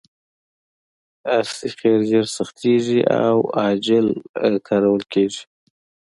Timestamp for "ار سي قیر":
1.35-1.99